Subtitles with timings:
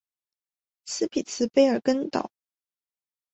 [0.85, 2.31] 斯匹兹卑尔根岛。